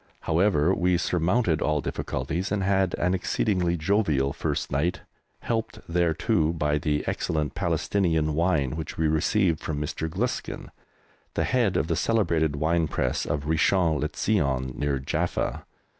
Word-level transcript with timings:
However, 0.21 0.73
we 0.73 0.97
surmounted 0.97 1.61
all 1.61 1.79
difficulties, 1.79 2.51
and 2.51 2.63
had 2.63 2.95
an 2.95 3.13
exceedingly 3.13 3.77
jovial 3.77 4.33
first 4.33 4.71
night, 4.71 5.01
helped 5.41 5.77
thereto 5.87 6.51
by 6.53 6.79
the 6.79 7.03
excellent 7.07 7.53
Palestinian 7.53 8.33
wine 8.33 8.75
which 8.75 8.97
we 8.97 9.07
received 9.07 9.59
from 9.59 9.79
Mr. 9.79 10.09
Gluskin, 10.09 10.71
the 11.35 11.43
head 11.43 11.77
of 11.77 11.85
the 11.85 11.95
celebrated 11.95 12.55
wine 12.55 12.87
press 12.87 13.27
of 13.27 13.45
Richon 13.45 13.99
le 13.99 14.09
Zion, 14.15 14.73
near 14.75 14.97
Jaffa. 14.97 15.67